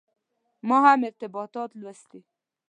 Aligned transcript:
ما 0.67 0.77
هم 0.85 1.01
ارتباطات 1.09 1.71
لوستي. 1.79 2.19